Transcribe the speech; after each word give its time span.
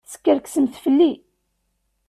Teskerksemt 0.07 0.75
fell-i. 0.83 1.11